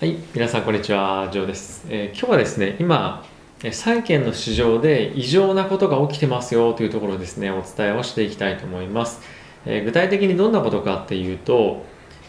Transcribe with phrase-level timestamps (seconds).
[0.00, 1.84] はい、皆さんこんにちは、ジョーです。
[1.90, 3.22] えー今日はですね、今、
[3.70, 9.20] 債券の市場で異常なことが起きてますよというところですね、お伝えをしていきたいと思います。
[9.66, 11.84] えー具体的にどんなことかっていうと、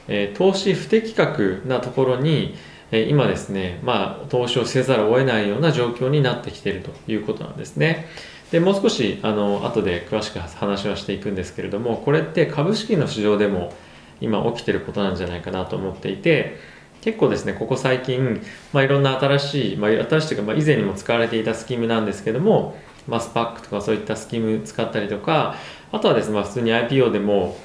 [0.09, 2.55] えー投資不適格なところに、
[2.91, 8.07] え今ですね、まあ、投資をせざるを得ないような状況になってきているということなんですね。
[8.51, 13.71] でもう少しあの後で詳しく話はしていくんですけれどもこれって株式の市場でも
[14.19, 16.57] 今起きてることなんじゃないかなと思っていて
[17.01, 18.41] 結構ですねここ最近、
[18.73, 22.77] まあ、いろんな新しい、まあ、新しいというか、まあ、以前にも使われていたスキームなんですけども、
[23.07, 25.55] まあ、スパックとかそういったスキーム使ったりとか
[25.91, 27.57] あとはですね、まあ、普通に IPO でも、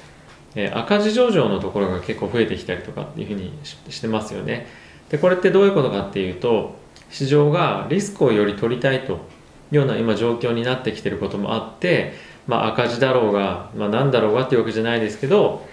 [0.55, 4.67] えー赤字上場のところが結構増えてきたりとかっていうふうにしてますよね。
[5.09, 6.75] でこれってどういうことかっていうと
[7.09, 9.17] 市場がリスクをより取りたいとい
[9.73, 12.13] うような今状況になってきてることもあって、
[12.47, 15.65] まあ、赤字だろうが、まあ、何だろうがっていうわけじゃないですけど、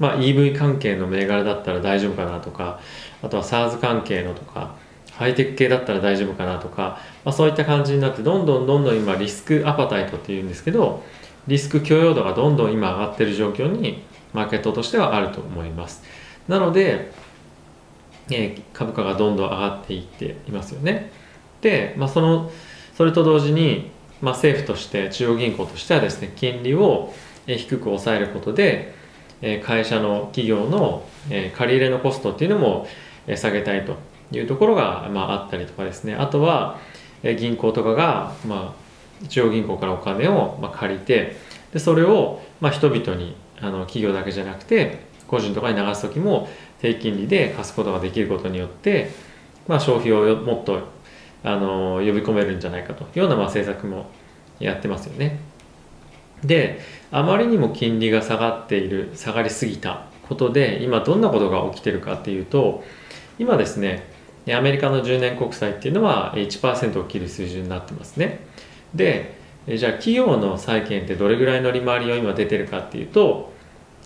[0.00, 2.80] まあ、EV 関係の銘柄だったら大丈夫かなとか
[3.22, 4.74] あとは SARS 関係のとか
[5.12, 11.04] ハイテク系だったら大丈夫かなとか、まあ、そういった感じになってどんどんどんどん今リスクアパタイトっていうんですけど
[11.46, 16.02] リスク許容度がどんどん今上がってる状況にマーケットとしてはあると思います。
[16.48, 17.12] なので、
[18.30, 21.10] えー株価がどんどん上がっていっていますよね。
[21.60, 22.50] で、まあ、その
[22.96, 23.90] それと同時に、
[24.22, 27.12] まあ、政府として中央銀行としてはですね金利を
[27.46, 28.94] 低く抑えることで
[29.42, 32.86] え会社の企業のえ借り入れのコストっていうのも
[33.26, 33.96] え下げたいと
[34.32, 36.78] いうところが、まあ、あったりとかですねあとは
[37.22, 38.74] え銀行とかが、ま
[39.22, 41.36] あ、中央銀行からお金を、ま、借りて
[41.72, 46.48] でそれを、ま、人々にあの企業だけじゃなくて個人とかに流す時も
[46.80, 49.10] 低金利で貸すことができることによって、
[49.68, 50.80] まあ、消費をもっと
[51.42, 54.06] あの呼び込めるんじゃないかというような、まあ、政策も
[54.58, 55.38] やってますよね。
[56.44, 62.84] であまりにも金利が下がっている下がりすぎたことで今どんなことが起きてるかっていうと
[63.38, 64.04] 今ですね
[64.48, 68.40] アメリカの10年国債っていうのは1%を切る水準になってますね。
[68.94, 69.38] で
[69.68, 73.52] じゃあ企業の債券ってどれぐらいの利回りを今出てるかっていうと、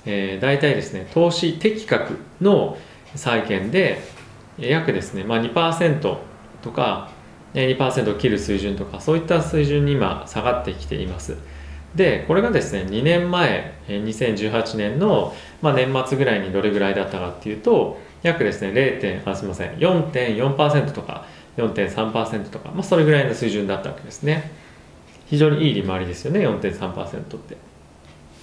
[0.05, 2.77] えー、大体ですね投資適格の
[3.15, 4.03] 債券で
[4.59, 6.01] 約ですね、まあ、2%
[6.63, 7.11] とか
[7.55, 11.37] 2%を切る水準とかそういった水準に今下がってきています。
[11.95, 19.01] でこれがですね2年前2018年の、まあ、年末ぐらいにどれぐらいだったかっていうと約ですね 0.
[19.01, 24.51] 点あすみません4.4%とか4.3%とか、まあ、それぐらいの水準だったわけですね
[25.27, 27.57] 非常にいい利回りですよね4.3%って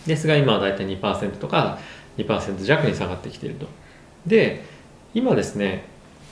[0.08, 1.78] ですが今はだいたい2%とか
[2.18, 3.68] 2%弱に下がってきていると
[4.26, 4.64] で
[5.14, 5.84] 今ですね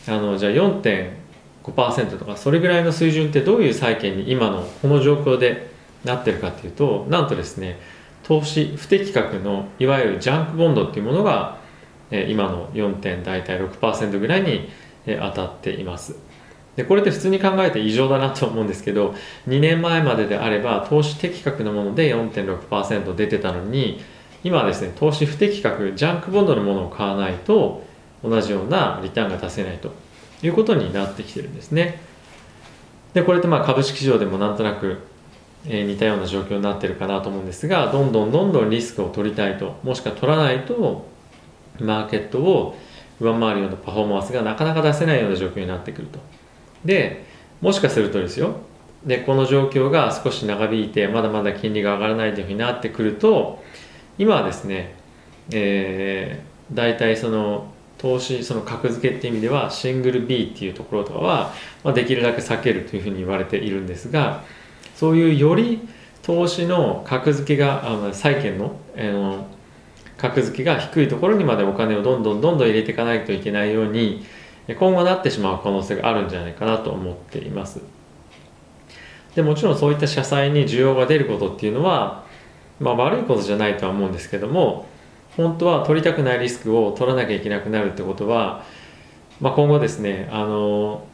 [0.07, 5.69] あのじゃあ4.5%とかそれぐらいの水準ってどういう債券に今のこの状況で
[6.03, 7.79] なってるかっていうとなんとですね
[8.23, 11.57] 投資不適格のいわゆるジャンクボンドっていうものが
[12.11, 12.95] え今の 4.
[12.95, 14.69] 点大体6%ぐらいに
[15.05, 16.15] え当たっています
[16.75, 19.13] でこれって普通に考えて異常だなと思うんですけど
[19.47, 24.01] 2年前までであれば投資適格のもので4.6%出てたのに
[24.43, 27.83] 今はですね投資不適格ジャンクボンドのものを買わないと
[28.23, 29.91] 同じようなリターンが出せないと
[30.41, 32.01] いうことになってきてるんですね
[33.13, 34.99] でこれってまあ株式市場でもなんとなく
[35.65, 41.05] えー似たような状況になってるかなと思うんですがどんどんどんどんリスクを取りたいともしくは取らないと
[41.79, 42.77] マーケットを
[43.19, 46.19] 上回るようなパフォーマンスがなかなか出せないような状況になってくると。
[46.85, 47.25] で
[47.61, 48.55] もしかするとですよ
[49.05, 53.63] でこの状況が少し長引いてまだまだ金利が上がらないというふうになってくると
[54.17, 54.95] 今はですね、
[55.51, 61.53] えー、大体その投資その格付けっていう意味ではシングル B っていうところとかは、
[61.83, 64.43] まあ、できるだけ避けるというふうに言われているんですが
[64.99, 65.87] そういうより
[66.23, 69.41] 投資の格付けがあの債券の,、えー
[70.17, 74.25] 格付けが低いところにまでお金をどんどんどんどん入れていかないといけないように
[74.67, 77.79] 今後なってしまう可能性があるんじゃないかなと思っています。
[79.35, 82.25] でもちろんそういった社債に需要が出ることっていうのは、
[82.81, 84.85] まあ、悪いことじゃないとは思うんですけども
[85.37, 88.65] 本当は取りたくないリスクを取らなきゃいけなくなるってことは、
[89.39, 91.05] まあ、今後ですねあの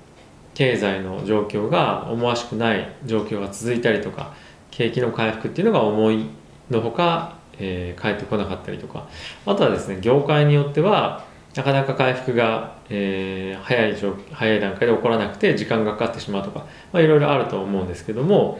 [0.56, 4.34] 経済の状況が思わしくない状況が続いたりとか
[4.72, 6.26] 景気の回復っていうのが思い
[6.72, 9.08] のほか、えー、返ってこなかったりとか
[9.46, 11.26] あとはですね業界によっては
[11.56, 18.60] なかなか回復が、えー早い状早い段階で起こらなくて時間がかかってしまうとか、まあ、いろいろあると思うんですけども、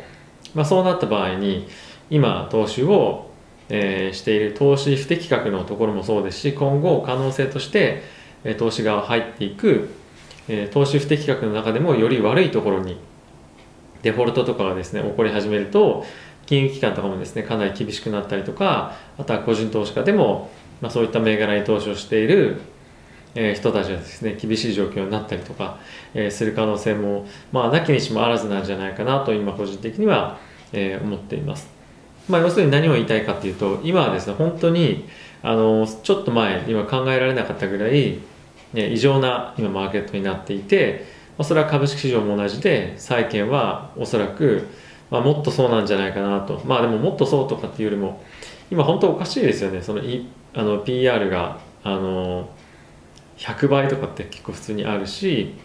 [0.54, 1.68] まあ、そうなった場合に
[2.10, 3.30] 今投資を、
[3.70, 8.04] えーしている投資不適格のところもそうですし今後可能性として、
[8.58, 9.90] 投資が入っていく、
[10.48, 12.98] えー投資不適格の中でもより悪いところに
[14.04, 16.06] デフォルトとかがですね起こり始めると
[16.46, 20.52] 金融機関とかもですねかなり厳しくなったりとかあとは個人投資家でも、
[20.82, 22.62] まあ、そういった銘柄に投資をしている
[23.36, 25.78] えー、人たちはですね厳しい状況になったりとか、
[26.14, 30.40] えー、する可能性もまあなきにしもあらずなんじゃないかなと今個人的には、
[30.72, 31.70] えー、思っています。
[32.28, 35.08] まあ、要するに何を言いたいかっていうと今はですね本当に
[35.44, 38.20] あのちょっと前今考えられなかったぐらい、
[38.76, 41.06] ね、異常な今マーケットになっていて、
[41.38, 44.68] ま、それは株式市場も同じで債券はおそらく、
[45.10, 46.62] まあ、もっとそうなんじゃないかなと。
[46.66, 48.22] まあでももっとそうとかっていうよりも
[48.70, 49.82] 今本当おかしいですよね。
[49.82, 52.50] そのいあの PR があの
[53.38, 55.56] 100倍とかって結構普通にあるし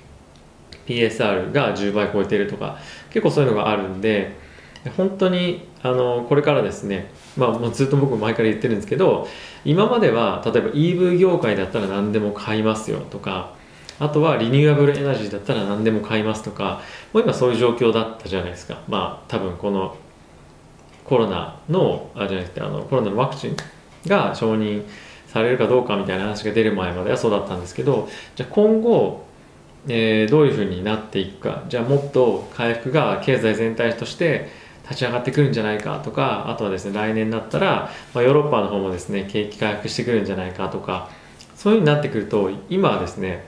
[0.86, 2.78] PSR が10倍超えてるとか
[3.10, 4.36] 結構そういうのがあるんで
[4.96, 9.28] 本当にあのこれからですねまあ、もうずっと僕前から言ってるんですけど
[9.64, 13.54] 今までは例えば EV 業界だったら何でも買いますよとか
[13.98, 16.80] あとはリニューアブルエナジーだったら何でも買いますとか
[17.12, 18.82] もう今そういう状況だったじゃないですか。
[18.88, 19.96] まあ多分この
[21.04, 23.56] コロナのあじゃなくてあのコロナのワクチン
[24.06, 24.84] が承認
[25.26, 29.26] されるかどうかみたいな話が出る前まではそうだったんですけどじゃあ今後、
[29.86, 34.48] えー、どういうふうになっていくかじゃあもっと回復が経済全体として
[34.90, 41.08] 立ち上がってくるんじゃないかとかあとはですね来年になったら、まあ、ヨーロッパの方もですね景気回復してくるんじゃないかとか
[41.54, 43.44] そういうふうになってくると今はですね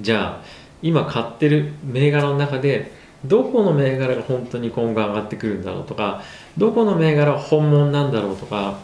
[0.00, 0.44] じゃあ
[0.82, 2.92] 今買ってる銘柄の中で
[3.24, 6.22] どこの銘柄が本当に今後上がってくるんだろうとか
[6.58, 8.78] どこの銘柄は本物なんだろうとか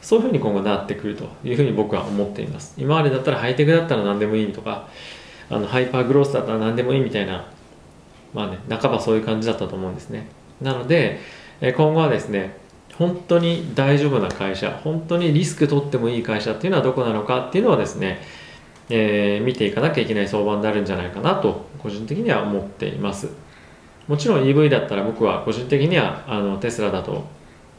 [0.00, 2.74] そういうふうに今後なってくるというふうに僕は思っています。
[2.76, 4.88] 今までだったらハイテクだったら何でもいいとか
[5.50, 7.46] あのハイパーグロースだったら何でもいいみたいな
[8.32, 10.26] まあね半ばそういう感じだったと思うんですね。
[10.62, 11.20] なので
[11.60, 12.56] 今後はですね
[12.94, 18.20] 本当に大丈夫な会社本当にリスク取ってもいい会社っていうのはどこなのかっていうのはですね、
[18.90, 23.28] えー、見ていかなきゃいけない相場になるんじゃないかなと個人的には思っています。
[24.08, 27.24] もちろん EV だったら僕は個人的にはあのテスラだと、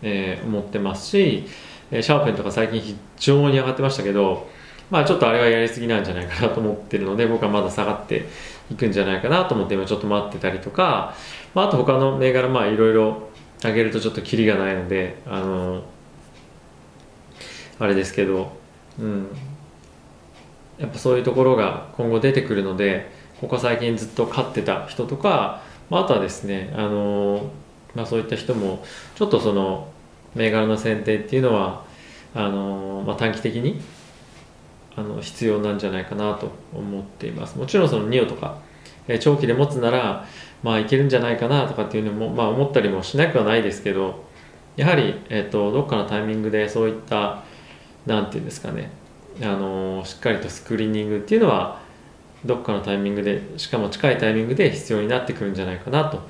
[0.02, 1.46] えー、思ってますし
[1.92, 4.48] シャーペンとか最近非常に上がってましたけど
[4.90, 8.26] まあちょっとあれはやりすぎなんじゃないかなと思ってるので僕はまだ下がって
[8.72, 11.16] いくんじゃないかなと思って今ちょっと待ってたりとか、
[11.54, 13.30] まあ、あと他の銘柄まあいろいろ
[13.64, 15.84] 上げるとちょっとキリがないのであの
[17.80, 18.56] あれですけど
[19.00, 19.28] うん。
[20.80, 25.62] やっぱそういうところが今後出てくるのでここ最近ずっと勝ってた人とか
[25.94, 27.52] まあ、あとはですね、あの
[27.94, 28.84] まあ、そういった人も
[29.14, 29.92] ちょっとその
[30.34, 31.86] 銘柄の選定っていうのは
[32.34, 33.80] あの、まあ、短期的に
[34.96, 37.58] あの必要なんじゃないかなと思っています。
[37.58, 38.58] もちろんその2オとか、
[39.08, 40.26] えー、長期で持つなら
[40.62, 44.24] まあいけるんじゃないかなとかっていうのも、まあ、思ったりもしなくはないですけど
[44.76, 47.44] やはり、えーと、どっかのタイミングでそういった
[48.06, 48.92] なんていうんですかね
[49.42, 51.82] あのしっかりとスクリーニングっていうのは
[52.46, 56.22] どっかのタイミングでしかも近いタイミングで必要になってくるんじゃないかなと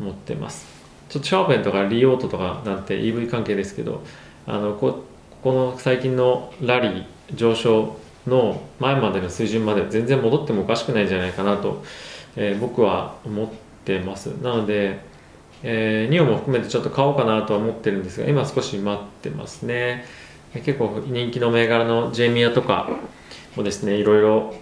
[0.00, 0.66] 思ってます。
[1.10, 4.02] ちょっとシャーペンとかリオートとかなんて EV 関係ですけど
[4.46, 5.04] あのこ
[5.42, 7.04] この最近のラリー
[7.34, 7.96] 上昇
[8.26, 11.82] の前までの水準まで全然戻ってもおかしくないんじゃないかなと、
[12.36, 13.48] えー、僕は思っ
[13.84, 14.26] てます。
[14.42, 15.00] なので、
[15.62, 20.04] えー、ニオも含めてちょっと買おうかなとは思ってるんですが今少し待ってますね。
[20.54, 22.88] 結構人気の銘柄のジェミアとか
[23.56, 24.54] もですねいろいろ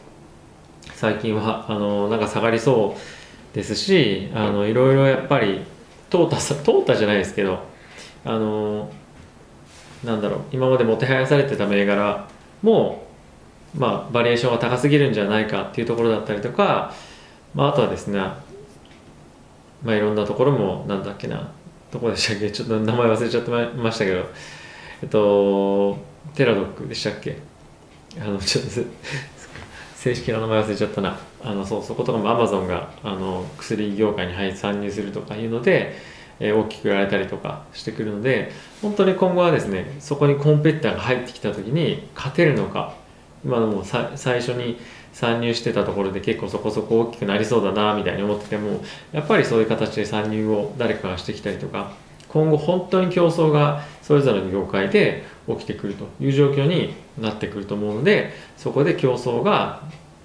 [0.95, 5.63] 最近はあのなんか下がりそうですしあのいろいろやっぱり
[6.11, 7.61] 淘汰さ淘汰じゃないですけど
[8.25, 8.91] あの
[10.05, 12.29] なんだろう今までもてはやされてた銘柄
[12.63, 13.07] も
[13.77, 16.95] まあバリエーションが高すぎるんじゃないかっていうところだったりとか、
[17.55, 21.53] まあ、あとはですねまあいろんなところもなんだっけな
[21.91, 24.25] どこでしたっけちょっと名前忘れちゃってましたけど
[25.03, 25.99] えっと
[26.35, 27.39] テラドックでしたっけ？
[28.21, 28.71] あのちょっと
[29.97, 31.19] 正式な名前忘れちゃったな。
[31.43, 35.97] あのそうそことかもアマゾンがあの薬業界に参入するとかいうので、
[36.41, 38.53] え、大きくやられたりとかしてくるので
[38.83, 42.95] 本当に今後はですねそこにコンペティターが入ってきた時に勝てるのか
[43.45, 44.79] 今のも最初に
[45.13, 48.81] 参入してたところで結構そこそこ大きくなりそうだなみたいに思ってても
[49.13, 51.93] やっぱりそういう形で参入を誰かがしてきたりとか
[52.29, 59.83] 今後本当に競争がそれぞれの業界で起きてくるという状況になってくると思うのでそこで競争が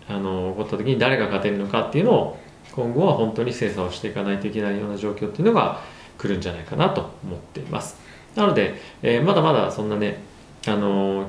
[0.08, 2.40] あの起こった時に誰が勝てるのかっていうのを
[2.74, 5.80] 今後は本当に精査をしていかないといけないような状況っていうのが
[6.24, 7.98] 来るんじゃないかなと思っています
[8.36, 10.24] なので、えー、まだまだそんなね
[10.66, 11.28] あの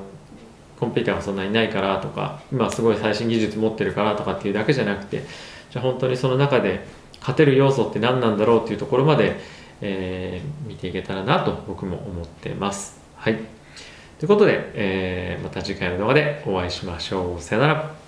[0.79, 5.23] コンピューターがそんなにないからとか今すごい最新技術持ってるからとかっていうだけじゃなくて
[5.69, 6.85] じゃあ本当にその中で
[7.19, 9.35] 勝てる要素って何なんだろうっていうところまで、
[9.81, 13.55] えー、見ていけたらなと僕も思ってますはい
[14.19, 17.41] ということで、えー、また次回の動画でお会いしましょう。
[17.41, 18.04] さよなら。